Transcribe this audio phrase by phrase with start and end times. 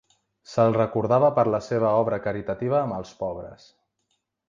[0.53, 3.73] Se'l recordava per la seva obra caritativa amb els pobres.